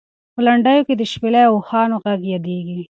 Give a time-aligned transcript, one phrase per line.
[0.33, 2.77] په لنډیو کې د شپېلۍ او اوښانو غږ یادېږي.